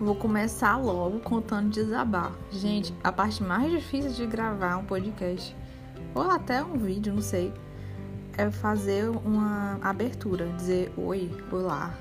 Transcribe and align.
Vou 0.00 0.14
começar 0.14 0.78
logo 0.78 1.20
contando 1.20 1.68
desabar. 1.68 2.32
Gente, 2.50 2.94
a 3.04 3.12
parte 3.12 3.42
mais 3.42 3.70
difícil 3.70 4.12
de 4.12 4.26
gravar 4.26 4.78
um 4.78 4.84
podcast, 4.86 5.54
ou 6.14 6.22
até 6.22 6.64
um 6.64 6.78
vídeo, 6.78 7.12
não 7.12 7.20
sei, 7.20 7.52
é 8.38 8.50
fazer 8.50 9.10
uma 9.10 9.78
abertura, 9.82 10.46
dizer 10.56 10.90
oi, 10.96 11.30
olá, 11.52 11.94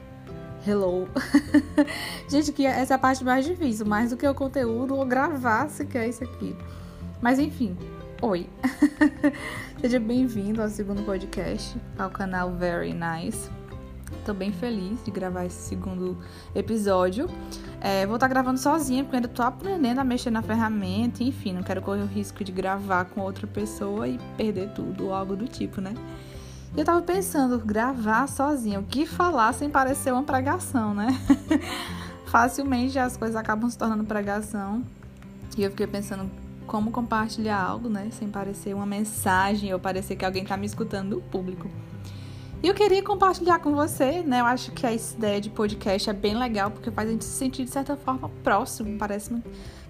hello. 0.66 1.10
Gente, 2.30 2.54
que 2.54 2.66
essa 2.66 2.94
é 2.94 2.96
a 2.96 3.00
parte 3.00 3.22
mais 3.22 3.44
difícil, 3.44 3.86
mais 3.86 4.12
do 4.12 4.18
que 4.18 4.26
o 4.26 4.34
conteúdo 4.34 4.96
ou 4.96 5.06
gravar, 5.06 5.70
se 5.70 5.86
quer 5.86 6.08
isso 6.08 6.24
aqui. 6.24 6.56
Mas 7.22 7.38
enfim, 7.38 7.78
oi. 8.22 8.50
Seja 9.82 10.00
bem-vindo 10.00 10.62
ao 10.62 10.70
segundo 10.70 11.04
podcast, 11.04 11.78
ao 11.98 12.10
canal 12.10 12.54
Very 12.54 12.94
Nice. 12.94 13.59
Tô 14.26 14.34
bem 14.34 14.52
feliz 14.52 15.04
de 15.04 15.12
gravar 15.12 15.46
esse 15.46 15.70
segundo 15.70 16.18
episódio. 16.54 17.30
É, 17.82 18.06
vou 18.06 18.16
estar 18.16 18.28
tá 18.28 18.34
gravando 18.34 18.60
sozinha, 18.60 19.04
porque 19.04 19.16
ainda 19.16 19.28
tô 19.28 19.42
aprendendo 19.42 20.00
a 20.00 20.04
mexer 20.04 20.30
na 20.30 20.42
ferramenta, 20.42 21.24
enfim, 21.24 21.54
não 21.54 21.64
quero 21.64 21.82
correr 21.82 22.02
o 22.02 22.06
risco 22.06 22.44
de 22.44 22.52
gravar 22.52 23.06
com 23.06 23.22
outra 23.22 23.48
pessoa 23.48 24.08
e 24.08 24.20
perder 24.38 24.70
tudo, 24.74 25.06
ou 25.06 25.14
algo 25.14 25.36
do 25.36 25.48
tipo, 25.48 25.80
né? 25.80 25.94
Eu 26.78 26.86
tava 26.86 27.02
pensando, 27.02 27.58
gravar 27.60 28.28
sozinha, 28.28 28.80
o 28.80 28.84
que 28.84 29.06
falar 29.06 29.54
sem 29.54 29.70
parecer 29.70 30.14
uma 30.14 30.24
pregação, 30.24 30.94
né? 30.94 31.20
Facilmente 32.28 33.00
as 33.00 33.18
coisas 33.18 33.36
acabam 33.36 33.70
se 33.70 33.78
tornando 33.78 34.04
pregação. 34.04 34.84
E 35.58 35.64
eu 35.64 35.72
fiquei 35.72 35.88
pensando 35.88 36.30
como 36.68 36.92
compartilhar 36.92 37.60
algo, 37.60 37.90
né? 37.90 38.10
Sem 38.12 38.30
parecer 38.30 38.76
uma 38.76 38.86
mensagem 38.86 39.74
ou 39.74 39.80
parecer 39.80 40.16
que 40.16 40.24
alguém 40.24 40.46
tá 40.46 40.56
me 40.56 40.68
escutando 40.68 41.16
do 41.16 41.22
público. 41.22 41.70
E 42.62 42.68
eu 42.68 42.74
queria 42.74 43.02
compartilhar 43.02 43.60
com 43.60 43.74
você, 43.74 44.22
né? 44.22 44.42
Eu 44.42 44.46
acho 44.46 44.72
que 44.74 44.86
a 44.86 44.94
ideia 44.94 45.40
de 45.40 45.50
podcast 45.50 46.10
é 46.10 46.14
bem 46.14 46.38
legal, 46.38 46.70
porque 46.70 46.92
faz 46.92 47.08
a 47.08 47.12
gente 47.14 47.24
se 47.24 47.32
sentir 47.32 47.64
de 47.64 47.72
certa 47.72 47.96
forma 47.96 48.30
próximo, 48.44 48.98
parece 48.98 49.34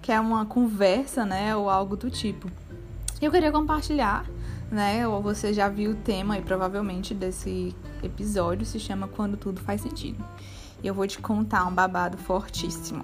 que 0.04 0.12
é 0.12 0.20
uma 0.20 0.46
conversa, 0.46 1.26
né? 1.26 1.56
Ou 1.56 1.68
algo 1.68 1.98
do 1.98 2.12
tipo. 2.12 2.48
E 3.20 3.26
eu 3.26 3.32
queria 3.32 3.52
compartilhar, 3.52 4.24
né? 4.72 5.08
Ou 5.08 5.20
você 5.20 5.52
já 5.52 5.68
viu 5.68 5.92
o 5.92 5.96
tema 5.96 6.36
aí, 6.36 6.44
provavelmente, 6.44 7.16
desse 7.16 7.76
episódio, 8.04 8.68
se 8.68 8.80
chama 8.80 9.08
Quando 9.08 9.36
Tudo 9.36 9.60
Faz 9.62 9.82
Sentido. 9.82 10.24
E 10.84 10.88
eu 10.88 10.94
vou 10.94 11.08
te 11.08 11.20
contar 11.20 11.66
um 11.66 11.74
babado 11.74 12.20
fortíssimo. 12.20 13.04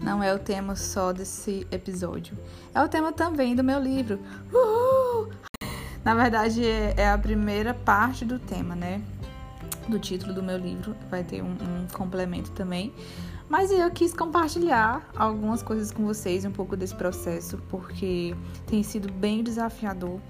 Não 0.00 0.20
é 0.20 0.34
o 0.34 0.38
tema 0.38 0.74
só 0.74 1.12
desse 1.12 1.64
episódio. 1.70 2.36
É 2.74 2.82
o 2.82 2.88
tema 2.88 3.12
também 3.12 3.54
do 3.54 3.62
meu 3.62 3.78
livro. 3.78 4.18
Uhul! 4.52 5.53
Na 6.04 6.14
verdade, 6.14 6.62
é, 6.66 7.08
a 7.08 7.16
primeira 7.16 7.72
parte 7.72 8.26
do 8.26 8.38
tema, 8.38 8.76
né? 8.76 9.00
Do 9.88 9.98
título 9.98 10.34
do 10.34 10.42
meu 10.42 10.58
livro. 10.58 10.94
Vai 11.10 11.24
ter 11.24 11.42
um, 11.42 11.52
um 11.52 11.86
complemento 11.94 12.50
também. 12.50 12.92
Mas 13.48 13.70
eu 13.70 13.90
quis 13.90 14.12
compartilhar 14.12 15.08
algumas 15.16 15.62
coisas 15.62 15.90
com 15.90 16.04
vocês, 16.04 16.44
um 16.44 16.50
pouco 16.50 16.76
desse 16.76 16.94
processo, 16.94 17.56
porque 17.70 18.34
tem 18.66 18.82
sido 18.82 19.10
bem 19.10 19.42
desafiador. 19.42 20.20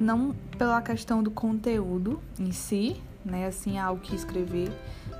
Não 0.00 0.34
pela 0.56 0.80
questão 0.80 1.22
do 1.22 1.30
conteúdo 1.30 2.18
em 2.38 2.50
si, 2.50 2.96
né? 3.22 3.46
Assim, 3.46 3.78
algo 3.78 4.00
que 4.00 4.16
escrever, 4.16 4.72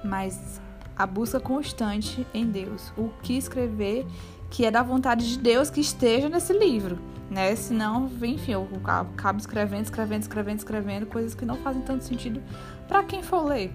mas 0.02 0.58
a 0.96 1.06
busca 1.06 1.38
constante 1.38 2.26
em 2.32 2.46
Deus. 2.46 2.92
O 2.96 3.10
que 3.22 3.36
escrever 3.36 4.06
que 4.48 4.64
é 4.64 4.70
da 4.70 4.82
vontade 4.82 5.28
de 5.28 5.38
Deus 5.38 5.68
que 5.68 5.80
esteja 5.80 6.30
nesse 6.30 6.52
livro 6.54 7.11
né? 7.32 7.56
Senão, 7.56 8.10
enfim, 8.22 8.52
eu 8.52 8.68
acabo 8.84 9.38
escrevendo, 9.38 9.84
escrevendo, 9.84 10.20
escrevendo, 10.22 10.58
escrevendo 10.58 11.06
coisas 11.06 11.34
que 11.34 11.44
não 11.44 11.56
fazem 11.56 11.82
tanto 11.82 12.04
sentido 12.04 12.40
para 12.86 13.02
quem 13.02 13.22
for 13.22 13.44
ler. 13.44 13.72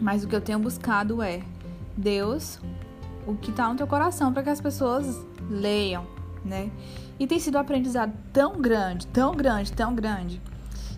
Mas 0.00 0.24
o 0.24 0.28
que 0.28 0.34
eu 0.34 0.40
tenho 0.40 0.58
buscado 0.58 1.22
é 1.22 1.42
Deus, 1.96 2.58
o 3.26 3.34
que 3.34 3.50
está 3.50 3.68
no 3.68 3.76
teu 3.76 3.86
coração 3.86 4.32
para 4.32 4.42
que 4.42 4.50
as 4.50 4.60
pessoas 4.60 5.24
leiam, 5.48 6.06
né? 6.44 6.70
E 7.18 7.26
tem 7.26 7.38
sido 7.38 7.56
um 7.56 7.60
aprendizado 7.60 8.12
tão 8.32 8.60
grande, 8.60 9.06
tão 9.06 9.36
grande, 9.36 9.72
tão 9.72 9.94
grande, 9.94 10.40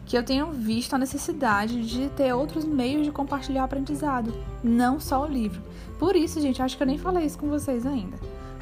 que 0.07 0.17
eu 0.17 0.23
tenho 0.23 0.53
visto 0.53 0.95
a 0.95 0.99
necessidade 0.99 1.83
de 1.87 2.09
ter 2.11 2.33
outros 2.33 2.65
meios 2.65 3.05
de 3.05 3.13
compartilhar 3.13 3.63
o 3.63 3.65
aprendizado, 3.65 4.33
não 4.63 5.01
só 5.01 5.25
o 5.25 5.27
livro. 5.27 5.61
Por 5.99 6.17
isso, 6.17 6.41
gente, 6.41 6.63
acho 6.63 6.77
que 6.77 6.83
eu 6.83 6.87
nem 6.87 6.99
falei 6.99 7.27
isso 7.27 7.39
com 7.39 7.49
vocês 7.49 7.85
ainda. 7.85 8.17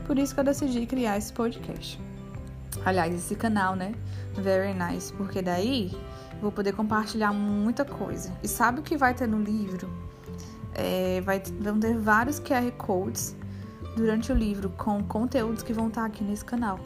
Por 0.07 0.19
isso 0.19 0.35
que 0.35 0.41
eu 0.41 0.45
decidi 0.45 0.87
criar 0.87 1.19
esse 1.19 1.33
podcast. 1.33 2.10
Aliás, 2.85 3.15
esse 3.15 3.35
canal, 3.35 3.75
né? 3.77 3.95
Very 4.35 4.75
nice, 4.75 5.13
porque 5.13 5.43
daí 5.43 5.93
vou 6.41 6.51
poder 6.51 6.73
compartilhar 6.73 7.33
muita 7.33 7.85
coisa. 7.85 8.33
E 8.43 8.49
sabe 8.49 8.81
o 8.81 8.83
que 8.83 8.97
vai 8.97 9.15
ter 9.15 9.27
no 9.27 9.43
livro? 9.43 9.91
É, 10.75 11.21
vai, 11.21 11.43
vão 11.61 11.79
ter 11.79 11.99
vários 11.99 12.39
QR 12.41 12.71
Codes 12.79 13.37
durante 13.97 14.33
o 14.33 14.35
livro 14.35 14.71
com 14.71 15.03
conteúdos 15.03 15.63
que 15.63 15.73
vão 15.73 15.89
estar 15.89 16.05
aqui 16.05 16.25
nesse 16.25 16.45
canal. 16.45 16.79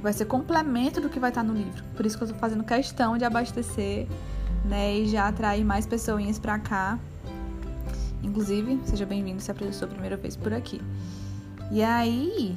Vai 0.00 0.12
ser 0.12 0.26
complemento 0.26 1.00
do 1.00 1.08
que 1.08 1.18
vai 1.18 1.30
estar 1.30 1.42
no 1.42 1.52
livro. 1.52 1.82
Por 1.96 2.06
isso 2.06 2.16
que 2.16 2.22
eu 2.22 2.26
estou 2.26 2.40
fazendo 2.40 2.62
questão 2.62 3.18
de 3.18 3.24
abastecer, 3.24 4.06
né? 4.64 4.98
E 4.98 5.08
já 5.08 5.26
atrair 5.26 5.64
mais 5.64 5.86
pessoinhas 5.86 6.38
para 6.38 6.58
cá. 6.58 6.98
Inclusive, 8.22 8.80
seja 8.84 9.04
bem-vindo 9.04 9.40
se 9.40 9.50
é 9.50 9.54
a 9.54 9.72
sua 9.72 9.88
primeira 9.88 10.16
vez 10.16 10.36
por 10.36 10.52
aqui. 10.52 10.80
E 11.72 11.82
aí, 11.82 12.56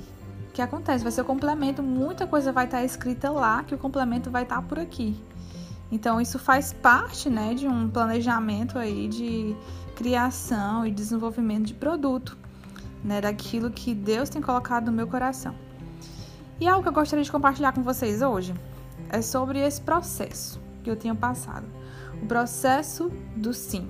que 0.52 0.62
acontece? 0.62 1.04
Vai 1.04 1.12
ser 1.12 1.22
o 1.22 1.26
complemento, 1.26 1.82
muita 1.82 2.28
coisa 2.28 2.52
vai 2.52 2.66
estar 2.66 2.84
escrita 2.84 3.30
lá, 3.30 3.64
que 3.64 3.74
o 3.74 3.78
complemento 3.78 4.30
vai 4.30 4.44
estar 4.44 4.62
por 4.62 4.80
aqui. 4.80 5.20
Então, 5.92 6.22
isso 6.22 6.40
faz 6.40 6.72
parte 6.72 7.30
né, 7.30 7.54
de 7.54 7.68
um 7.68 7.90
planejamento 7.90 8.78
aí 8.78 9.08
de 9.08 9.56
criação 9.96 10.86
e 10.86 10.92
desenvolvimento 10.92 11.66
de 11.66 11.74
produto, 11.74 12.38
né, 13.04 13.20
daquilo 13.20 13.70
que 13.70 13.94
Deus 13.94 14.30
tem 14.30 14.42
colocado 14.42 14.86
no 14.86 14.92
meu 14.92 15.08
coração. 15.08 15.54
E 16.60 16.68
algo 16.68 16.84
que 16.84 16.90
eu 16.90 16.94
gostaria 16.94 17.24
de 17.24 17.32
compartilhar 17.32 17.74
com 17.74 17.82
vocês 17.82 18.22
hoje 18.22 18.54
é 19.10 19.22
sobre 19.22 19.60
esse 19.60 19.82
processo 19.82 20.62
que 20.84 20.90
eu 20.90 20.96
tenho 20.96 21.16
passado. 21.16 21.66
O 22.22 22.26
processo 22.26 23.12
do 23.36 23.54
sim. 23.54 23.90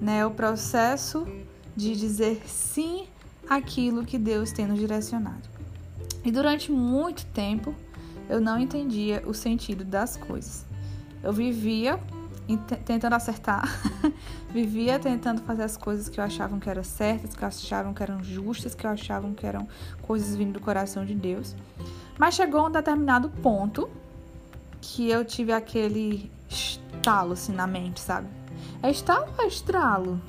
Né, 0.00 0.24
o 0.24 0.30
processo 0.30 1.26
de 1.76 1.94
dizer 1.94 2.42
sim 2.46 3.06
aquilo 3.50 4.04
que 4.04 4.16
Deus 4.16 4.52
tem 4.52 4.64
nos 4.64 4.78
direcionado. 4.78 5.48
E 6.24 6.30
durante 6.30 6.70
muito 6.70 7.26
tempo 7.26 7.74
eu 8.28 8.40
não 8.40 8.60
entendia 8.60 9.24
o 9.26 9.34
sentido 9.34 9.84
das 9.84 10.16
coisas. 10.16 10.64
Eu 11.20 11.32
vivia 11.32 11.98
tentando 12.84 13.14
acertar, 13.14 13.68
vivia 14.50 14.98
tentando 14.98 15.42
fazer 15.42 15.64
as 15.64 15.76
coisas 15.76 16.08
que 16.08 16.18
eu 16.18 16.24
achava 16.24 16.58
que 16.58 16.70
eram 16.70 16.82
certas, 16.84 17.34
que 17.34 17.42
eu 17.42 17.48
achava 17.48 17.92
que 17.92 18.02
eram 18.02 18.22
justas, 18.22 18.74
que 18.74 18.86
eu 18.86 18.90
achava 18.90 19.28
que 19.32 19.46
eram 19.46 19.68
coisas 20.02 20.36
vindo 20.36 20.54
do 20.54 20.60
coração 20.60 21.04
de 21.04 21.14
Deus. 21.14 21.54
Mas 22.18 22.34
chegou 22.34 22.66
um 22.66 22.70
determinado 22.70 23.30
ponto 23.42 23.88
que 24.80 25.08
eu 25.08 25.24
tive 25.24 25.52
aquele 25.52 26.30
estalo 26.48 27.32
assim 27.32 27.52
na 27.52 27.66
mente, 27.66 28.00
sabe? 28.00 28.28
É 28.82 28.90
estalo 28.90 29.26
ou 29.36 29.44
é 29.44 29.48
estralo? 29.48 30.20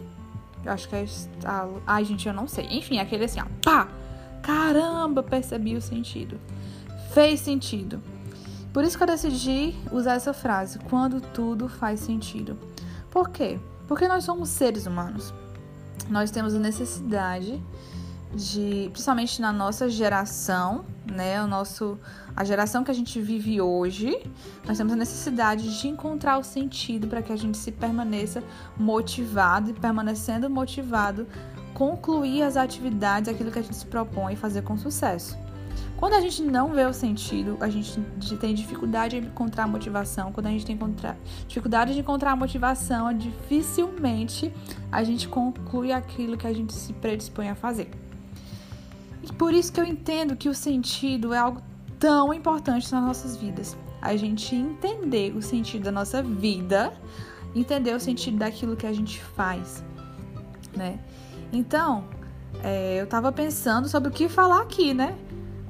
Eu 0.64 0.72
acho 0.72 0.88
que 0.88 0.96
é 0.96 1.04
estalo. 1.04 1.82
Ai, 1.86 2.04
gente, 2.06 2.28
eu 2.28 2.34
não 2.34 2.48
sei. 2.48 2.68
Enfim, 2.72 3.00
aquele 3.00 3.26
assim, 3.26 3.40
ó, 3.40 3.46
pá! 3.64 3.88
Caramba, 4.42 5.22
percebi 5.22 5.76
o 5.76 5.82
sentido. 5.82 6.40
Fez 7.14 7.40
sentido. 7.40 8.02
Por 8.74 8.84
isso 8.84 8.98
que 8.98 9.04
eu 9.04 9.08
decidi 9.08 9.76
usar 9.92 10.14
essa 10.14 10.34
frase, 10.34 10.80
quando 10.80 11.20
tudo 11.20 11.68
faz 11.68 12.00
sentido. 12.00 12.58
Por 13.10 13.30
quê? 13.30 13.60
Porque 13.88 14.08
nós 14.08 14.24
somos 14.24 14.50
seres 14.50 14.86
humanos. 14.86 15.34
Nós 16.10 16.32
temos 16.32 16.56
a 16.56 16.60
necessidade 16.60 17.62
de, 18.34 18.90
principalmente 18.92 19.42
na 19.42 19.52
nossa 19.52 19.90
geração, 19.90 20.86
né, 21.06 21.44
o 21.44 21.48
nosso 21.48 21.98
a 22.36 22.46
geração 22.46 22.84
que 22.84 22.92
a 22.92 22.94
gente 22.94 23.20
vive 23.20 23.60
hoje, 23.60 24.18
nós 24.66 24.78
temos 24.78 24.94
a 24.94 24.96
necessidade 24.96 25.80
de 25.80 25.88
encontrar 25.88 26.38
o 26.38 26.44
sentido 26.44 27.08
para 27.08 27.22
que 27.22 27.34
a 27.34 27.36
gente 27.36 27.58
se 27.58 27.72
permaneça 27.72 28.42
motivado 28.78 29.72
e 29.72 29.74
permanecendo 29.74 30.50
motivado, 30.50 31.28
concluir 31.74 32.44
as 32.44 32.56
atividades, 32.56 33.30
aquilo 33.30 33.52
que 33.52 33.60
a 33.60 33.62
gente 33.62 33.76
se 33.76 33.86
propõe 33.86 34.36
fazer 34.36 34.62
com 34.62 34.78
sucesso. 34.78 35.38
Quando 35.98 36.14
a 36.14 36.22
gente 36.22 36.42
não 36.42 36.70
vê 36.70 36.84
o 36.86 36.94
sentido, 36.94 37.58
a 37.60 37.70
gente 37.70 38.02
tem 38.40 38.56
dificuldade 38.56 39.20
de 39.20 39.28
encontrar 39.28 39.68
motivação. 39.68 40.32
Quando 40.32 40.48
a 40.48 40.50
gente 40.50 40.66
tem 40.66 40.80
dificuldade 41.48 41.94
de 41.94 42.00
encontrar 42.00 42.36
motivação, 42.36 43.14
dificilmente 43.14 44.52
a 44.92 45.04
gente 45.04 45.28
conclui 45.28 45.92
aquilo 45.92 46.38
que 46.38 46.48
a 46.48 46.54
gente 46.54 46.74
se 46.74 46.92
predispõe 46.94 47.50
a 47.50 47.56
fazer. 47.56 47.92
Por 49.42 49.56
isso 49.56 49.74
que 49.74 49.82
eu 49.82 49.86
entendo 49.86 50.36
que 50.36 50.48
o 50.48 50.54
sentido 50.54 51.34
é 51.34 51.40
algo 51.40 51.64
tão 51.98 52.32
importante 52.32 52.92
nas 52.92 53.04
nossas 53.04 53.36
vidas. 53.36 53.76
A 54.00 54.16
gente 54.16 54.54
entender 54.54 55.36
o 55.36 55.42
sentido 55.42 55.86
da 55.86 55.92
nossa 55.92 56.22
vida, 56.22 56.94
entender 57.56 57.96
o 57.96 58.00
sentido 58.00 58.38
daquilo 58.38 58.76
que 58.76 58.86
a 58.86 58.94
gente 58.94 59.20
faz, 59.20 59.84
né? 60.78 61.00
Então, 61.52 62.04
é, 62.64 63.02
eu 63.02 63.08
tava 63.08 63.32
pensando 63.32 63.90
sobre 63.90 64.10
o 64.10 64.12
que 64.12 64.30
falar 64.30 64.62
aqui, 64.62 64.94
né? 64.94 65.18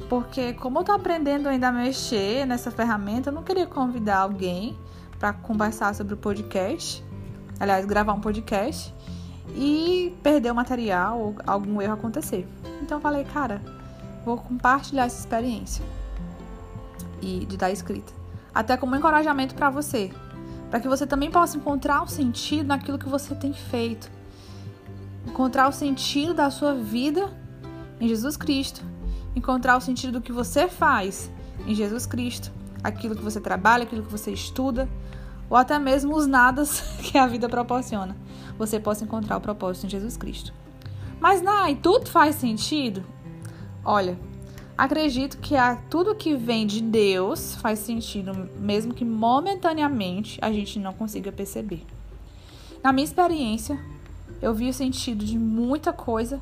Porque 0.09 0.51
como 0.51 0.79
eu 0.79 0.83
tô 0.83 0.91
aprendendo 0.91 1.47
ainda 1.47 1.69
a 1.69 1.71
mexer 1.71 2.45
nessa 2.45 2.71
ferramenta, 2.71 3.29
eu 3.29 3.33
não 3.33 3.41
queria 3.41 3.65
convidar 3.65 4.18
alguém 4.18 4.77
para 5.18 5.31
conversar 5.31 5.95
sobre 5.95 6.13
o 6.13 6.18
podcast, 6.18 7.01
aliás, 7.57 7.85
gravar 7.85 8.12
um 8.12 8.19
podcast. 8.19 8.94
E 9.50 10.16
perder 10.24 10.52
o 10.52 10.56
material 10.56 11.20
ou 11.20 11.36
algum 11.46 11.82
erro 11.82 11.94
acontecer. 11.94 12.48
Então 12.82 12.98
eu 12.98 13.02
falei, 13.02 13.24
cara, 13.24 13.62
vou 14.26 14.38
compartilhar 14.38 15.06
essa 15.06 15.20
experiência 15.20 15.84
e 17.22 17.46
de 17.46 17.58
dar 17.58 17.72
escrita, 17.72 18.12
até 18.54 18.76
como 18.76 18.96
encorajamento 18.96 19.56
para 19.56 19.70
você, 19.70 20.12
para 20.70 20.80
que 20.80 20.88
você 20.88 21.06
também 21.06 21.30
possa 21.30 21.58
encontrar 21.58 22.02
um 22.02 22.08
sentido 22.08 22.68
naquilo 22.68 22.98
que 22.98 23.08
você 23.08 23.36
tem 23.36 23.54
feito, 23.54 24.10
encontrar 25.28 25.68
o 25.68 25.72
sentido 25.72 26.34
da 26.34 26.50
sua 26.50 26.74
vida 26.74 27.30
em 28.00 28.08
Jesus 28.08 28.36
Cristo, 28.36 28.82
encontrar 29.36 29.78
o 29.78 29.82
sentido 29.82 30.14
do 30.14 30.22
que 30.22 30.32
você 30.32 30.68
faz 30.68 31.32
em 31.68 31.76
Jesus 31.76 32.06
Cristo, 32.06 32.52
aquilo 32.84 33.16
que 33.16 33.22
você 33.22 33.40
trabalha, 33.40 33.84
aquilo 33.84 34.04
que 34.04 34.12
você 34.12 34.32
estuda, 34.32 34.90
ou 35.50 35.58
até 35.58 35.78
mesmo 35.78 36.16
os 36.16 36.26
nadas 36.26 36.82
que 37.04 37.18
a 37.18 37.28
vida 37.28 37.48
proporciona, 37.48 38.16
você 38.62 38.80
possa 38.80 39.04
encontrar 39.04 39.38
o 39.38 39.42
propósito 39.42 39.88
em 39.88 39.90
Jesus 39.90 40.16
Cristo. 40.16 40.54
Mas, 41.19 41.42
Nai, 41.42 41.75
tudo 41.75 42.08
faz 42.08 42.36
sentido? 42.36 43.04
Olha, 43.84 44.18
acredito 44.78 45.40
que 45.40 45.56
a, 45.56 45.75
tudo 45.75 46.13
que 46.13 46.36
vem 46.36 46.68
de 46.68 46.81
Deus 46.81 47.56
faz 47.56 47.80
sentido, 47.80 48.50
mesmo 48.60 48.94
que 48.94 49.04
momentaneamente 49.04 50.38
a 50.42 50.52
gente 50.52 50.80
não 50.80 50.94
consiga 50.94 51.31
perceber. 51.31 51.84
Na 52.84 52.94
minha 52.94 53.04
experiência, 53.04 53.80
eu 54.42 54.54
vi 54.54 54.69
o 54.69 54.74
sentido 54.74 55.25
de 55.25 55.38
muita 55.38 55.92
coisa 55.92 56.40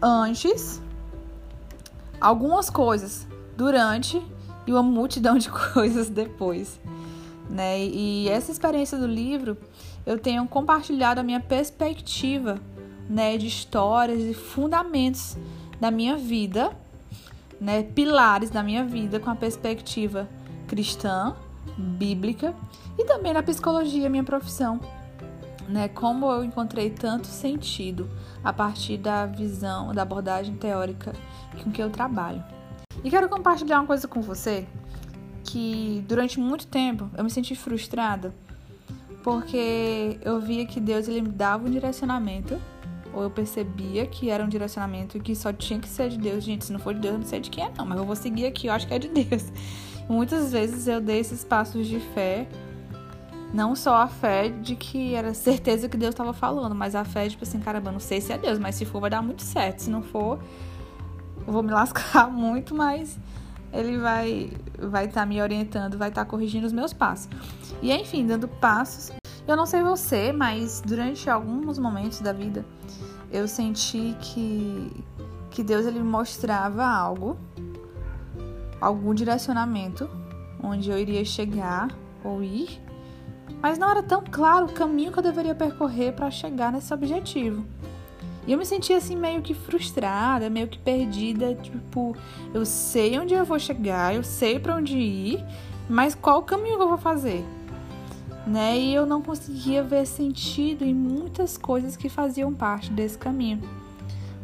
antes, 0.00 0.82
algumas 2.20 2.68
coisas 2.68 3.26
durante 3.56 4.22
e 4.66 4.72
uma 4.72 4.82
multidão 4.82 5.38
de 5.38 5.48
coisas 5.72 6.10
depois. 6.10 6.78
Né? 7.52 7.84
E 7.84 8.30
essa 8.30 8.50
experiência 8.50 8.96
do 8.96 9.06
livro, 9.06 9.58
eu 10.06 10.18
tenho 10.18 10.48
compartilhado 10.48 11.20
a 11.20 11.22
minha 11.22 11.38
perspectiva 11.38 12.58
né, 13.08 13.36
de 13.36 13.46
histórias 13.46 14.22
e 14.22 14.32
fundamentos 14.32 15.36
da 15.78 15.90
minha 15.90 16.16
vida, 16.16 16.74
né, 17.60 17.82
pilares 17.82 18.48
da 18.48 18.62
minha 18.62 18.84
vida 18.84 19.20
com 19.20 19.28
a 19.28 19.36
perspectiva 19.36 20.26
cristã, 20.66 21.36
bíblica 21.76 22.54
e 22.98 23.04
também 23.04 23.34
na 23.34 23.42
psicologia, 23.42 24.08
minha 24.08 24.24
profissão. 24.24 24.80
Né, 25.68 25.88
como 25.88 26.30
eu 26.30 26.42
encontrei 26.42 26.90
tanto 26.90 27.26
sentido 27.26 28.08
a 28.42 28.52
partir 28.52 28.96
da 28.96 29.26
visão, 29.26 29.94
da 29.94 30.02
abordagem 30.02 30.56
teórica 30.56 31.12
com 31.62 31.70
que 31.70 31.82
eu 31.82 31.90
trabalho. 31.90 32.42
E 33.04 33.10
quero 33.10 33.28
compartilhar 33.28 33.78
uma 33.80 33.86
coisa 33.86 34.08
com 34.08 34.22
você 34.22 34.66
que 35.52 36.02
durante 36.08 36.40
muito 36.40 36.66
tempo 36.66 37.10
eu 37.14 37.22
me 37.22 37.30
senti 37.30 37.54
frustrada 37.54 38.34
porque 39.22 40.18
eu 40.22 40.40
via 40.40 40.64
que 40.64 40.80
Deus 40.80 41.06
ele 41.06 41.20
me 41.20 41.28
dava 41.28 41.66
um 41.66 41.70
direcionamento 41.70 42.58
ou 43.12 43.22
eu 43.22 43.30
percebia 43.30 44.06
que 44.06 44.30
era 44.30 44.42
um 44.42 44.48
direcionamento 44.48 45.20
que 45.20 45.36
só 45.36 45.52
tinha 45.52 45.78
que 45.78 45.86
ser 45.86 46.08
de 46.08 46.16
Deus. 46.16 46.42
Gente, 46.42 46.64
se 46.64 46.72
não 46.72 46.80
for 46.80 46.94
de 46.94 47.00
Deus, 47.00 47.12
eu 47.12 47.20
não 47.20 47.26
sei 47.26 47.40
de 47.40 47.50
quem 47.50 47.64
é 47.64 47.70
não, 47.76 47.84
mas 47.84 47.98
eu 47.98 48.06
vou 48.06 48.16
seguir 48.16 48.46
aqui, 48.46 48.68
eu 48.68 48.72
acho 48.72 48.86
que 48.86 48.94
é 48.94 48.98
de 48.98 49.08
Deus. 49.08 49.52
Muitas 50.08 50.50
vezes 50.50 50.88
eu 50.88 51.00
dei 51.00 51.20
esses 51.20 51.44
passos 51.44 51.86
de 51.86 52.00
fé, 52.00 52.48
não 53.52 53.76
só 53.76 53.96
a 53.96 54.08
fé 54.08 54.48
de 54.48 54.74
que 54.74 55.14
era 55.14 55.34
certeza 55.34 55.90
que 55.90 55.96
Deus 55.98 56.14
estava 56.14 56.32
falando, 56.32 56.74
mas 56.74 56.94
a 56.94 57.04
fé 57.04 57.24
de 57.24 57.32
tipo 57.32 57.44
assim, 57.44 57.60
caramba, 57.60 57.92
não 57.92 58.00
sei 58.00 58.22
se 58.22 58.32
é 58.32 58.38
Deus, 58.38 58.58
mas 58.58 58.74
se 58.74 58.86
for 58.86 59.00
vai 59.00 59.10
dar 59.10 59.20
muito 59.20 59.42
certo, 59.42 59.80
se 59.80 59.90
não 59.90 60.02
for, 60.02 60.42
eu 61.46 61.52
vou 61.52 61.62
me 61.62 61.70
lascar 61.70 62.30
muito, 62.30 62.74
mas 62.74 63.18
ele 63.72 63.98
vai 63.98 64.50
vai 64.78 65.06
estar 65.06 65.20
tá 65.20 65.26
me 65.26 65.40
orientando, 65.40 65.96
vai 65.96 66.08
estar 66.08 66.24
tá 66.24 66.30
corrigindo 66.30 66.66
os 66.66 66.72
meus 66.72 66.92
passos. 66.92 67.28
E 67.80 67.92
enfim, 67.92 68.26
dando 68.26 68.46
passos. 68.46 69.12
Eu 69.46 69.56
não 69.56 69.66
sei 69.66 69.82
você, 69.82 70.32
mas 70.32 70.82
durante 70.84 71.28
alguns 71.28 71.78
momentos 71.78 72.20
da 72.20 72.32
vida 72.32 72.64
eu 73.30 73.48
senti 73.48 74.16
que 74.20 75.04
que 75.50 75.62
Deus 75.62 75.84
ele 75.84 76.02
mostrava 76.02 76.84
algo, 76.84 77.36
algum 78.80 79.12
direcionamento 79.12 80.08
onde 80.62 80.90
eu 80.90 80.98
iria 80.98 81.24
chegar 81.24 81.88
ou 82.24 82.42
ir, 82.42 82.80
mas 83.60 83.78
não 83.78 83.90
era 83.90 84.02
tão 84.02 84.22
claro 84.24 84.66
o 84.66 84.72
caminho 84.72 85.12
que 85.12 85.18
eu 85.18 85.22
deveria 85.22 85.54
percorrer 85.54 86.12
para 86.12 86.30
chegar 86.30 86.72
nesse 86.72 86.92
objetivo. 86.94 87.64
E 88.46 88.52
eu 88.52 88.58
me 88.58 88.66
sentia 88.66 88.96
assim 88.96 89.16
meio 89.16 89.40
que 89.40 89.54
frustrada, 89.54 90.50
meio 90.50 90.66
que 90.66 90.78
perdida, 90.78 91.54
tipo, 91.54 92.16
eu 92.52 92.66
sei 92.66 93.18
onde 93.18 93.34
eu 93.34 93.44
vou 93.44 93.58
chegar, 93.58 94.14
eu 94.14 94.24
sei 94.24 94.58
para 94.58 94.76
onde 94.76 94.98
ir, 94.98 95.44
mas 95.88 96.14
qual 96.14 96.42
caminho 96.42 96.80
eu 96.80 96.88
vou 96.88 96.98
fazer? 96.98 97.44
Né? 98.44 98.78
E 98.78 98.94
eu 98.94 99.06
não 99.06 99.22
conseguia 99.22 99.84
ver 99.84 100.04
sentido 100.06 100.84
em 100.84 100.92
muitas 100.92 101.56
coisas 101.56 101.96
que 101.96 102.08
faziam 102.08 102.52
parte 102.52 102.90
desse 102.90 103.16
caminho. 103.16 103.60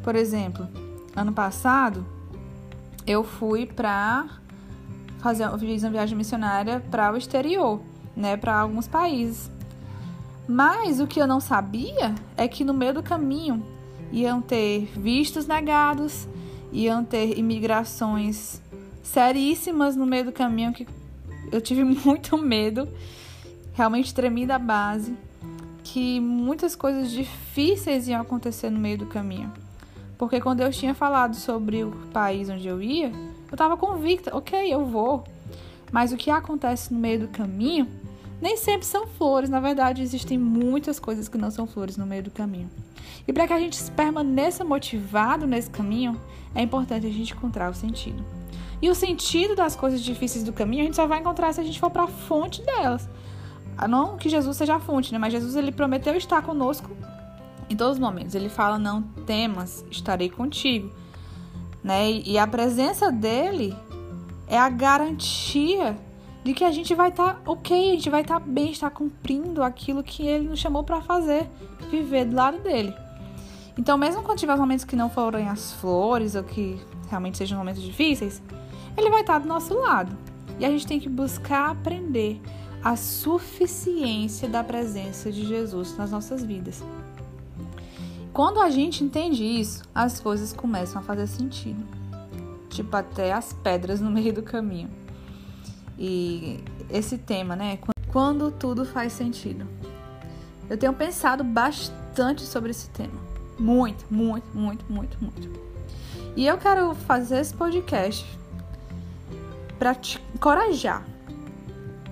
Por 0.05 0.15
exemplo, 0.15 0.69
ano 1.17 1.33
passado 1.33 2.07
eu 3.05 3.25
fui 3.25 3.67
para 3.67 4.27
fazer 5.19 5.49
fiz 5.59 5.83
uma 5.83 5.91
viagem 5.91 6.17
missionária 6.17 6.81
para 6.91 7.13
o 7.13 7.17
exterior, 7.17 7.81
né, 8.17 8.37
para 8.37 8.61
alguns 8.61 8.87
países. 8.87 9.51
Mas 10.47 11.01
o 11.01 11.07
que 11.07 11.21
eu 11.21 11.27
não 11.27 11.41
sabia 11.41 12.15
é 12.37 12.47
que 12.47 12.65
no 12.65 12.73
meio 12.73 12.95
do 12.95 13.03
caminho 13.03 13.63
iam 14.13 14.41
ter 14.41 14.89
vistos 14.97 15.47
negados, 15.47 16.27
iam 16.73 17.05
ter 17.05 17.39
imigrações 17.39 18.61
seríssimas 19.03 19.97
no 19.97 20.07
meio 20.07 20.27
do 20.27 20.33
caminho 20.33 20.73
que 20.73 20.87
eu 21.51 21.61
tive 21.61 21.83
muito 22.05 22.37
medo, 22.37 22.89
realmente 23.75 24.15
tremi 24.15 24.47
da 24.47 24.59
base, 24.59 25.15
que 25.83 26.21
muitas 26.21 26.77
coisas 26.77 27.11
difíceis 27.11 28.09
iam 28.09 28.21
acontecer 28.21 28.71
no 28.71 28.79
meio 28.79 28.99
do 28.99 29.07
caminho. 29.07 29.53
Porque 30.19 30.41
quando 30.41 30.61
eu 30.61 30.71
tinha 30.71 30.95
falado 30.95 31.37
sobre 31.37 31.85
o 31.85 31.93
país 32.13 32.51
onde 32.51 32.67
eu 32.67 32.83
ia, 32.83 33.09
eu 33.09 33.53
estava 33.53 33.77
convicta, 33.77 34.37
ok, 34.37 34.73
eu 34.73 34.85
vou. 34.85 35.25
Mas 35.91 36.13
o 36.13 36.17
que 36.17 36.31
acontece 36.31 36.93
no 36.93 36.99
meio 36.99 37.21
do 37.21 37.29
caminho 37.29 37.89
nem 38.41 38.57
sempre 38.57 38.87
são 38.87 39.07
flores, 39.07 39.51
na 39.51 39.61
verdade, 39.61 40.03
existem 40.03 40.39
muitas 40.39 41.01
coisas 41.01 41.29
que 41.29 41.37
não 41.37 41.51
são 41.51 41.67
flores 41.67 41.97
no 41.97 42.07
meio 42.07 42.23
do 42.23 42.31
caminho. 42.31 42.71
E 43.27 43.33
para 43.33 43.47
que 43.47 43.53
a 43.53 43.59
gente 43.59 43.79
permaneça 43.93 44.65
motivado 44.65 45.47
nesse 45.47 45.69
caminho, 45.69 46.21
é 46.55 46.63
importante 46.63 47.07
a 47.07 47.11
gente 47.11 47.33
encontrar 47.33 47.71
o 47.71 47.75
sentido. 47.75 48.25
E 48.81 48.89
o 48.89 48.95
sentido 48.95 49.57
das 49.57 49.75
coisas 49.75 50.01
difíceis 50.01 50.45
do 50.45 50.53
caminho 50.53 50.83
a 50.83 50.85
gente 50.87 50.97
só 50.97 51.07
vai 51.07 51.19
encontrar 51.19 51.53
se 51.53 51.61
a 51.61 51.65
gente 51.65 51.81
for 51.81 51.91
para 51.91 52.05
a 52.05 52.09
fonte 52.09 52.63
delas. 52.63 53.09
Ah, 53.77 53.89
não 53.89 54.17
que 54.17 54.29
Jesus 54.29 54.57
seja 54.57 54.77
a 54.77 54.81
fonte, 54.81 55.13
né? 55.13 55.19
Mas 55.19 55.33
Jesus 55.33 55.57
ele 55.57 55.73
prometeu 55.73 56.15
estar 56.17 56.43
conosco 56.43 56.91
em 57.69 57.77
todos 57.77 57.95
os 57.95 57.99
momentos. 57.99 58.35
Ele 58.35 58.49
fala: 58.49 58.79
"Não 58.79 59.03
temas, 59.03 59.85
estarei 59.91 60.31
contigo". 60.31 60.91
Né? 61.83 62.11
E 62.11 62.39
a 62.39 62.47
presença 62.47 63.11
dele 63.11 63.77
é 64.47 64.59
a 64.59 64.69
garantia 64.69 65.97
de 66.49 66.55
que 66.55 66.65
a 66.65 66.73
gente 66.73 66.95
vai 66.95 67.11
estar 67.11 67.35
tá 67.35 67.41
ok, 67.45 67.91
a 67.91 67.95
gente 67.95 68.09
vai 68.09 68.23
estar 68.23 68.41
tá 68.41 68.47
bem, 68.47 68.71
estar 68.71 68.89
cumprindo 68.89 69.63
aquilo 69.63 70.03
que 70.03 70.27
ele 70.27 70.49
nos 70.49 70.59
chamou 70.59 70.83
para 70.83 70.99
fazer, 71.03 71.47
viver 71.91 72.25
do 72.25 72.35
lado 72.35 72.59
dele. 72.61 72.95
Então, 73.77 73.99
mesmo 73.99 74.23
quando 74.23 74.39
tiver 74.39 74.57
momentos 74.57 74.83
que 74.83 74.97
não 74.97 75.11
forem 75.11 75.47
as 75.47 75.75
flores 75.75 76.35
ou 76.35 76.43
que 76.43 76.81
realmente 77.11 77.37
sejam 77.37 77.59
momentos 77.59 77.83
difíceis, 77.83 78.43
ele 78.97 79.11
vai 79.11 79.21
estar 79.21 79.35
tá 79.35 79.39
do 79.41 79.47
nosso 79.47 79.75
lado. 79.75 80.17
E 80.59 80.65
a 80.65 80.71
gente 80.71 80.87
tem 80.87 80.99
que 80.99 81.07
buscar 81.07 81.69
aprender 81.69 82.41
a 82.83 82.97
suficiência 82.97 84.49
da 84.49 84.65
presença 84.65 85.31
de 85.31 85.47
Jesus 85.47 85.99
nas 85.99 86.11
nossas 86.11 86.43
vidas. 86.43 86.83
Quando 88.33 88.59
a 88.59 88.71
gente 88.71 89.05
entende 89.05 89.45
isso, 89.45 89.83
as 89.95 90.19
coisas 90.19 90.55
começam 90.55 91.03
a 91.03 91.05
fazer 91.05 91.27
sentido. 91.27 91.85
Tipo, 92.71 92.97
até 92.97 93.35
as 93.35 93.53
pedras 93.53 94.01
no 94.01 94.11
meio 94.11 94.33
do 94.33 94.43
caminho. 94.43 94.89
E 95.99 96.63
esse 96.89 97.19
tema, 97.19 97.57
né? 97.57 97.79
Quando 98.13 98.51
tudo 98.51 98.85
faz 98.85 99.13
sentido. 99.13 99.67
Eu 100.71 100.77
tenho 100.77 100.93
pensado 100.93 101.43
bastante 101.43 102.43
sobre 102.43 102.71
esse 102.71 102.89
tema. 102.91 103.21
Muito, 103.59 104.05
muito, 104.11 104.47
muito, 104.55 104.85
muito, 104.89 105.19
muito. 105.21 105.51
E 106.37 106.47
eu 106.47 106.57
quero 106.59 106.95
fazer 106.95 107.41
esse 107.41 107.53
podcast 107.53 108.25
para 109.79 109.95
te 109.95 110.23
encorajar. 110.35 111.05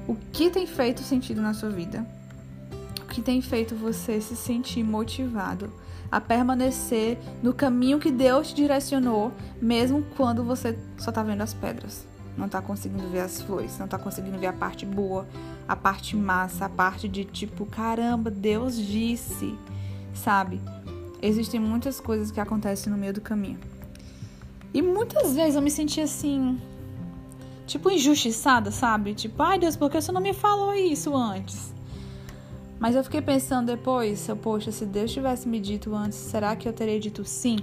O 0.08 0.14
que 0.32 0.50
tem 0.50 0.66
feito 0.66 1.02
sentido 1.02 1.40
na 1.40 1.52
sua 1.52 1.68
vida? 1.68 2.06
O 3.02 3.06
que 3.06 3.20
tem 3.20 3.40
feito 3.40 3.74
você 3.74 4.20
se 4.20 4.34
sentir 4.34 4.82
motivado 4.82 5.72
a 6.10 6.20
permanecer 6.20 7.18
no 7.42 7.52
caminho 7.52 7.98
que 7.98 8.10
Deus 8.10 8.48
te 8.48 8.54
direcionou, 8.54 9.32
mesmo 9.60 10.04
quando 10.16 10.44
você 10.44 10.78
só 10.96 11.12
tá 11.12 11.22
vendo 11.22 11.42
as 11.42 11.52
pedras? 11.52 12.06
Não 12.36 12.48
tá 12.48 12.60
conseguindo 12.60 13.08
ver 13.08 13.20
as 13.20 13.40
flores, 13.40 13.78
não 13.78 13.88
tá 13.88 13.98
conseguindo 13.98 14.38
ver 14.38 14.46
a 14.46 14.52
parte 14.52 14.84
boa, 14.84 15.26
a 15.66 15.74
parte 15.74 16.16
massa, 16.16 16.66
a 16.66 16.68
parte 16.68 17.08
de 17.08 17.24
tipo, 17.24 17.64
caramba, 17.66 18.30
Deus 18.30 18.76
disse, 18.76 19.58
sabe? 20.14 20.60
Existem 21.22 21.58
muitas 21.58 22.00
coisas 22.00 22.30
que 22.30 22.40
acontecem 22.40 22.92
no 22.92 22.98
meio 22.98 23.14
do 23.14 23.20
caminho. 23.20 23.58
E 24.72 24.82
muitas 24.82 25.34
vezes 25.34 25.54
eu 25.54 25.62
me 25.62 25.70
senti 25.70 26.00
assim, 26.00 26.60
tipo 27.66 27.90
injustiçada, 27.90 28.70
sabe? 28.70 29.14
Tipo, 29.14 29.42
ai 29.42 29.58
Deus, 29.58 29.76
por 29.76 29.90
que 29.90 30.00
você 30.00 30.12
não 30.12 30.20
me 30.20 30.34
falou 30.34 30.74
isso 30.74 31.16
antes? 31.16 31.74
Mas 32.78 32.94
eu 32.94 33.02
fiquei 33.02 33.22
pensando 33.22 33.68
depois, 33.68 34.28
poxa, 34.42 34.70
se 34.70 34.84
Deus 34.84 35.10
tivesse 35.10 35.48
me 35.48 35.58
dito 35.58 35.94
antes, 35.94 36.18
será 36.18 36.54
que 36.54 36.68
eu 36.68 36.72
teria 36.72 37.00
dito 37.00 37.24
sim? 37.24 37.58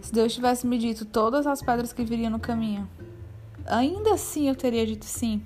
Se 0.00 0.12
Deus 0.12 0.32
tivesse 0.32 0.66
me 0.66 0.78
dito 0.78 1.04
todas 1.04 1.46
as 1.46 1.60
pedras 1.60 1.92
que 1.92 2.02
viriam 2.02 2.30
no 2.30 2.38
caminho, 2.38 2.88
ainda 3.68 4.14
assim 4.14 4.48
eu 4.48 4.54
teria 4.54 4.86
dito 4.86 5.04
sim. 5.04 5.42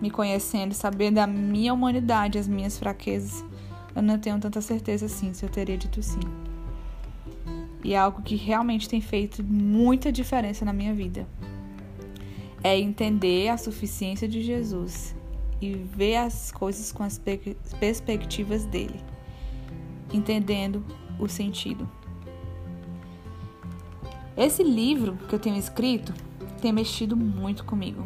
Me 0.00 0.10
conhecendo, 0.10 0.74
sabendo 0.74 1.16
da 1.16 1.26
minha 1.26 1.74
humanidade, 1.74 2.38
as 2.38 2.46
minhas 2.46 2.78
fraquezas, 2.78 3.44
eu 3.94 4.02
não 4.02 4.18
tenho 4.18 4.38
tanta 4.38 4.60
certeza 4.60 5.06
assim 5.06 5.34
se 5.34 5.44
eu 5.44 5.48
teria 5.48 5.76
dito 5.76 6.02
sim. 6.02 6.20
E 7.82 7.94
é 7.94 7.98
algo 7.98 8.22
que 8.22 8.36
realmente 8.36 8.88
tem 8.88 9.00
feito 9.00 9.42
muita 9.42 10.12
diferença 10.12 10.64
na 10.64 10.72
minha 10.72 10.94
vida. 10.94 11.26
É 12.62 12.78
entender 12.78 13.48
a 13.48 13.56
suficiência 13.56 14.28
de 14.28 14.42
Jesus 14.42 15.14
e 15.60 15.74
ver 15.74 16.16
as 16.16 16.52
coisas 16.52 16.92
com 16.92 17.02
as 17.02 17.20
perspectivas 17.80 18.64
dele, 18.64 19.00
entendendo 20.12 20.84
o 21.18 21.28
sentido. 21.28 21.88
Esse 24.36 24.62
livro 24.62 25.16
que 25.28 25.34
eu 25.34 25.38
tenho 25.38 25.56
escrito 25.56 26.14
tem 26.58 26.72
mexido 26.72 27.16
muito 27.16 27.64
comigo. 27.64 28.04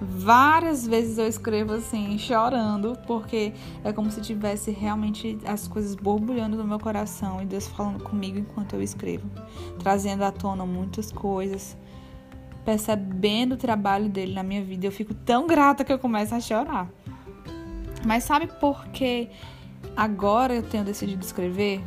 Várias 0.00 0.86
vezes 0.86 1.18
eu 1.18 1.26
escrevo 1.26 1.74
assim, 1.74 2.16
chorando, 2.16 2.96
porque 3.06 3.52
é 3.84 3.92
como 3.92 4.10
se 4.10 4.22
tivesse 4.22 4.70
realmente 4.70 5.38
as 5.44 5.68
coisas 5.68 5.94
borbulhando 5.94 6.56
no 6.56 6.64
meu 6.64 6.78
coração 6.78 7.42
e 7.42 7.44
Deus 7.44 7.68
falando 7.68 8.02
comigo 8.02 8.38
enquanto 8.38 8.72
eu 8.72 8.82
escrevo, 8.82 9.28
trazendo 9.78 10.22
à 10.22 10.32
tona 10.32 10.64
muitas 10.64 11.12
coisas, 11.12 11.76
percebendo 12.64 13.56
o 13.56 13.58
trabalho 13.58 14.08
dele 14.08 14.32
na 14.32 14.42
minha 14.42 14.64
vida. 14.64 14.86
Eu 14.86 14.92
fico 14.92 15.12
tão 15.12 15.46
grata 15.46 15.84
que 15.84 15.92
eu 15.92 15.98
começo 15.98 16.34
a 16.34 16.40
chorar. 16.40 16.88
Mas 18.06 18.24
sabe 18.24 18.46
por 18.46 18.86
que 18.88 19.28
agora 19.94 20.54
eu 20.54 20.62
tenho 20.62 20.82
decidido 20.82 21.22
escrever? 21.22 21.82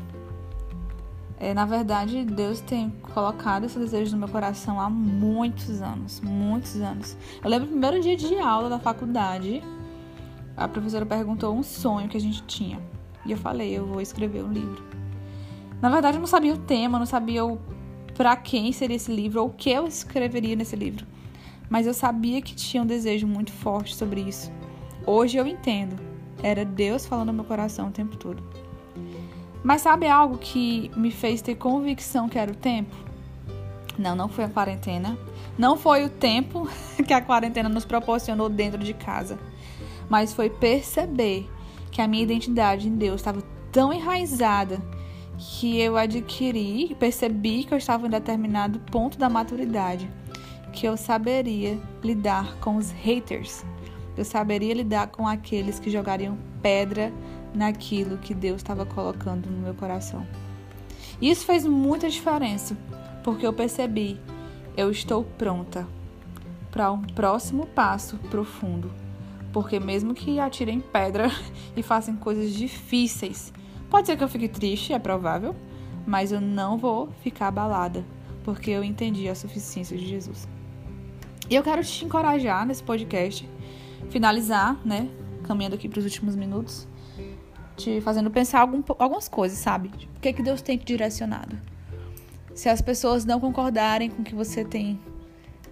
É, 1.43 1.53
na 1.53 1.65
verdade, 1.65 2.23
Deus 2.23 2.62
tem 2.62 2.89
colocado 3.13 3.65
esse 3.65 3.77
desejo 3.77 4.13
no 4.13 4.19
meu 4.19 4.29
coração 4.29 4.79
há 4.79 4.89
muitos 4.89 5.81
anos, 5.81 6.21
muitos 6.21 6.79
anos. 6.79 7.17
Eu 7.43 7.50
lembro 7.50 7.67
do 7.67 7.71
primeiro 7.71 8.00
dia 8.00 8.15
de 8.15 8.39
aula 8.39 8.69
da 8.69 8.79
faculdade, 8.79 9.62
a 10.55 10.69
professora 10.69 11.05
perguntou 11.05 11.53
um 11.53 11.62
sonho 11.62 12.07
que 12.07 12.15
a 12.15 12.19
gente 12.21 12.41
tinha. 12.43 12.79
E 13.25 13.31
eu 13.33 13.38
falei, 13.38 13.77
eu 13.77 13.85
vou 13.85 14.00
escrever 14.00 14.41
um 14.41 14.53
livro. 14.53 14.81
Na 15.81 15.89
verdade, 15.89 16.15
eu 16.15 16.21
não 16.21 16.27
sabia 16.27 16.53
o 16.53 16.57
tema, 16.59 16.97
não 16.97 17.05
sabia 17.05 17.43
o 17.43 17.59
para 18.15 18.38
quem 18.38 18.71
seria 18.71 18.95
esse 18.95 19.13
livro 19.13 19.41
ou 19.41 19.50
o 19.50 19.53
que 19.53 19.69
eu 19.69 19.85
escreveria 19.85 20.55
nesse 20.55 20.77
livro. 20.77 21.05
Mas 21.69 21.85
eu 21.85 21.93
sabia 21.93 22.41
que 22.41 22.55
tinha 22.55 22.81
um 22.81 22.85
desejo 22.85 23.27
muito 23.27 23.51
forte 23.51 23.93
sobre 23.97 24.21
isso. 24.21 24.50
Hoje 25.05 25.35
eu 25.35 25.45
entendo. 25.45 26.01
Era 26.41 26.63
Deus 26.63 27.05
falando 27.05 27.27
no 27.27 27.33
meu 27.33 27.43
coração 27.43 27.89
o 27.89 27.91
tempo 27.91 28.15
todo. 28.15 28.41
Mas 29.63 29.82
sabe 29.82 30.08
algo 30.08 30.38
que 30.38 30.91
me 30.96 31.10
fez 31.10 31.41
ter 31.41 31.55
convicção 31.55 32.27
que 32.27 32.38
era 32.38 32.51
o 32.51 32.55
tempo? 32.55 32.93
Não, 33.98 34.15
não 34.15 34.27
foi 34.27 34.43
a 34.43 34.50
quarentena. 34.50 35.17
Não 35.58 35.77
foi 35.77 36.03
o 36.03 36.10
tempo 36.10 36.67
que 37.08 37.13
a 37.13 37.22
quarentena 37.22 37.70
nos 37.70 37.86
proporcionou 37.86 38.50
dentro 38.50 38.84
de 38.84 38.93
casa. 38.93 39.39
Mas 40.10 40.34
foi 40.34 40.50
perceber 40.50 41.50
que 41.91 42.01
a 42.01 42.08
minha 42.08 42.24
identidade 42.24 42.89
em 42.89 42.96
Deus 42.96 43.22
estava 43.22 43.41
tão 43.72 43.93
enraizada 43.93 44.82
que 45.38 45.79
eu 45.79 45.98
adquiri, 45.98 46.96
percebi 47.00 47.63
que 47.63 47.74
eu 47.74 47.77
estava 47.77 48.08
em 48.08 48.10
determinado 48.10 48.79
ponto 48.79 49.17
da 49.17 49.29
maturidade, 49.29 50.10
que 50.72 50.86
eu 50.86 50.98
saberia 50.98 51.79
lidar 52.03 52.55
com 52.58 52.75
os 52.75 52.91
haters. 52.91 53.63
Eu 54.15 54.25
saberia 54.25 54.74
lidar 54.74 55.08
com 55.08 55.27
aqueles 55.27 55.79
que 55.79 55.89
jogariam 55.89 56.38
pedra 56.62 57.12
naquilo 57.53 58.17
que 58.17 58.33
Deus 58.33 58.57
estava 58.57 58.86
colocando 58.86 59.50
no 59.50 59.60
meu 59.60 59.74
coração. 59.74 60.25
Isso 61.22 61.45
fez 61.45 61.65
muita 61.65 62.10
diferença, 62.10 62.77
porque 63.24 63.45
eu 63.45 63.53
percebi, 63.53 64.19
eu 64.75 64.91
estou 64.91 65.24
pronta 65.24 65.88
para 66.72 66.91
um 66.91 67.01
próximo 67.01 67.67
passo 67.67 68.17
profundo. 68.29 68.91
Porque 69.51 69.79
mesmo 69.79 70.15
que 70.15 70.39
atirem 70.39 70.79
pedra 70.79 71.29
e 71.77 71.83
façam 71.83 72.15
coisas 72.15 72.51
difíceis, 72.51 73.53
pode 73.89 74.07
ser 74.07 74.17
que 74.17 74.24
eu 74.24 74.27
fique 74.27 74.48
triste, 74.48 74.91
é 74.91 75.00
provável, 75.00 75.55
mas 76.05 76.31
eu 76.31 76.41
não 76.41 76.77
vou 76.77 77.10
ficar 77.22 77.48
abalada, 77.50 78.03
porque 78.43 78.72
eu 78.72 78.83
entendi 78.83 79.29
a 79.29 79.36
suficiência 79.36 79.95
de 79.95 80.05
Jesus. 80.05 80.48
E 81.50 81.55
eu 81.55 81.62
quero 81.62 81.83
te 81.83 82.03
encorajar 82.03 82.65
nesse 82.65 82.81
podcast, 82.81 83.48
finalizar, 84.10 84.75
né, 84.83 85.07
caminhando 85.43 85.75
aqui 85.75 85.88
para 85.88 86.00
os 86.00 86.05
últimos 86.05 86.36
minutos, 86.36 86.88
te 87.75 88.01
fazendo 88.01 88.30
pensar 88.30 88.62
algum, 88.62 88.84
algumas 89.00 89.27
coisas, 89.27 89.58
sabe? 89.58 89.89
O 90.18 90.20
que, 90.20 90.30
é 90.30 90.34
que 90.34 90.42
Deus 90.42 90.62
tem 90.62 90.77
te 90.77 90.86
direcionado? 90.86 91.58
Se 92.53 92.70
as 92.70 92.82
pessoas 92.82 93.25
não 93.25 93.39
concordarem 93.39 94.10
com 94.10 94.22
o 94.22 94.25
que 94.25 94.36
você 94.36 94.63
tem 94.63 95.00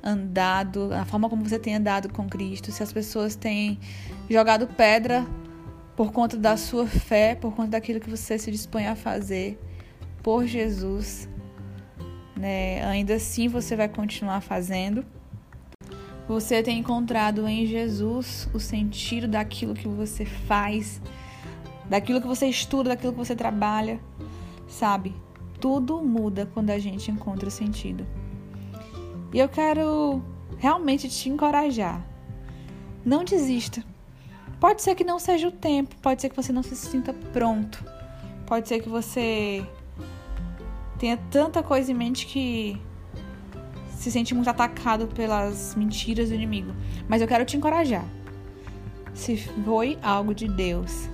andado, 0.04 0.92
a 0.94 1.06
forma 1.06 1.30
como 1.30 1.48
você 1.48 1.60
tem 1.60 1.76
andado 1.76 2.12
com 2.12 2.28
Cristo, 2.28 2.72
se 2.72 2.82
as 2.82 2.92
pessoas 2.92 3.36
têm 3.36 3.80
jogado 4.30 4.68
pedra 4.68 5.26
por 5.96 6.12
conta 6.12 6.38
da 6.38 6.58
sua 6.58 6.88
fé, 6.88 7.36
por 7.36 7.54
conta 7.54 7.72
daquilo 7.72 8.00
que 8.00 8.10
você 8.10 8.38
se 8.38 8.50
dispõe 8.52 8.88
a 8.88 8.96
fazer 8.96 9.60
por 10.24 10.46
Jesus, 10.46 11.30
né? 12.36 12.84
Ainda 12.86 13.16
assim 13.16 13.48
você 13.48 13.76
vai 13.76 13.88
continuar 13.88 14.42
fazendo. 14.42 15.06
Você 16.28 16.64
tem 16.64 16.80
encontrado 16.80 17.48
em 17.48 17.66
Jesus 17.66 18.50
o 18.54 18.60
sentido 18.60 19.28
daquilo 19.28 19.74
que 19.74 19.88
você 19.88 20.26
faz 20.26 21.02
daquilo 21.92 22.22
que 22.22 22.28
você 22.28 22.48
estuda, 22.48 22.92
daquilo 22.92 23.12
que 23.12 23.18
você 23.18 23.36
trabalha, 23.36 24.00
sabe? 24.66 25.14
Tudo 25.60 26.02
muda 26.02 26.50
quando 26.54 26.70
a 26.70 26.80
gente 26.80 27.12
encontra 27.12 27.50
o 27.50 27.52
sentido. 27.52 28.08
E 29.34 29.38
eu 29.38 29.50
quero 29.50 30.24
realmente 30.58 31.10
te 31.10 31.28
encorajar. 31.28 32.02
Não 33.04 33.26
desista. 33.26 33.84
Pode 34.58 34.82
ser 34.82 34.96
que 34.96 35.04
não 35.04 35.20
seja 35.20 35.50
o 35.50 35.52
tempo, 35.52 35.94
pode 36.02 36.22
ser 36.22 36.30
que 36.30 36.36
você 36.36 36.54
não 36.54 36.64
se 36.64 36.78
sinta 36.78 37.14
pronto. 37.34 37.84
Pode 38.46 38.70
ser 38.70 38.82
que 38.82 38.88
você 38.88 39.62
tenha 40.98 41.18
tanta 41.30 41.62
coisa 41.62 41.92
em 41.92 41.96
mente 41.96 42.26
que 42.26 42.82
se 43.98 44.10
sente 44.10 44.34
muito 44.34 44.50
atacado 44.50 45.08
pelas 45.08 45.76
mentiras 45.76 46.30
do 46.30 46.36
inimigo. 46.36 46.72
Mas 47.10 47.22
eu 47.22 47.28
quero 47.28 47.44
te 47.44 47.58
encorajar. 47.58 48.06
Se 49.14 49.36
foi 49.36 50.00
algo 50.02 50.34
de 50.34 50.48
Deus, 50.48 51.10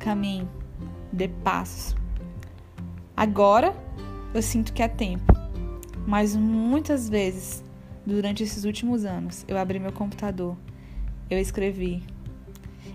caminhe, 0.00 0.48
dê 1.12 1.28
passos. 1.28 1.94
Agora 3.16 3.76
eu 4.34 4.42
sinto 4.42 4.72
que 4.72 4.82
é 4.82 4.88
tempo, 4.88 5.32
mas 6.06 6.34
muitas 6.34 7.08
vezes 7.08 7.62
durante 8.04 8.42
esses 8.42 8.64
últimos 8.64 9.04
anos 9.04 9.44
eu 9.46 9.58
abri 9.58 9.78
meu 9.78 9.92
computador, 9.92 10.56
eu 11.28 11.38
escrevi 11.38 12.02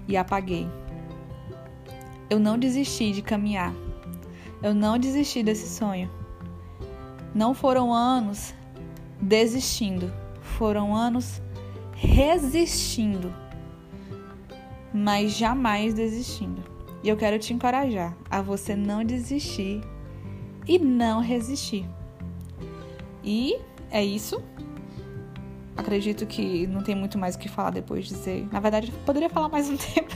e 0.08 0.18
apaguei. 0.18 0.68
Eu 2.30 2.40
não 2.40 2.58
desisti 2.58 3.12
de 3.12 3.22
caminhar, 3.22 3.74
eu 4.62 4.74
não 4.74 4.98
desisti 4.98 5.44
desse 5.44 5.70
sonho. 5.70 6.10
Não 7.34 7.54
foram 7.54 7.94
anos 7.94 8.54
desistindo, 9.22 10.12
foram 10.42 10.96
anos 10.96 11.42
resistindo, 11.94 13.32
mas 14.94 15.38
jamais 15.38 15.94
desistindo. 15.94 16.75
E 17.06 17.10
eu 17.10 17.16
quero 17.16 17.38
te 17.38 17.54
encorajar 17.54 18.18
a 18.32 18.42
você 18.42 18.76
não 18.76 19.04
desistir 19.04 19.80
e 20.68 20.80
não 20.80 21.22
resistir. 21.22 21.88
E 23.24 23.60
é 23.92 24.04
isso. 24.04 24.42
Acredito 25.78 26.26
que 26.26 26.66
não 26.66 26.82
tem 26.82 26.96
muito 26.96 27.20
mais 27.20 27.36
o 27.36 27.38
que 27.38 27.48
falar 27.48 27.70
depois 27.70 28.08
de 28.08 28.16
dizer. 28.16 28.48
Na 28.52 28.60
verdade, 28.60 28.92
eu 28.92 29.00
poderia 29.06 29.30
falar 29.30 29.50
mais 29.50 29.70
um 29.70 29.78
tempo. 29.78 30.10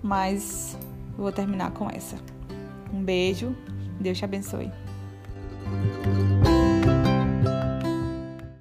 Mas 0.00 0.78
vou 1.18 1.32
terminar 1.32 1.72
com 1.72 1.90
essa. 1.90 2.16
Um 2.94 3.02
beijo. 3.02 3.52
Deus 3.98 4.16
te 4.16 4.24
abençoe. 4.24 4.70